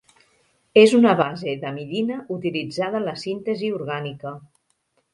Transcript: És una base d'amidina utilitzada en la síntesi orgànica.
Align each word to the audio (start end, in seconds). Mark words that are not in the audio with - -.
És 0.83 0.95
una 0.99 1.11
base 1.19 1.53
d'amidina 1.65 2.19
utilitzada 2.39 3.05
en 3.05 3.09
la 3.13 3.17
síntesi 3.29 3.73
orgànica. 3.81 4.39